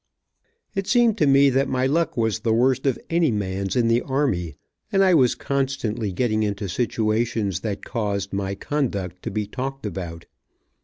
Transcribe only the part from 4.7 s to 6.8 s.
and I was constantly getting into